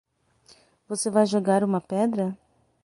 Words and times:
Você 0.87 1.11
vai 1.11 1.27
jogar 1.27 1.63
uma 1.63 1.79
pedra? 1.79 2.35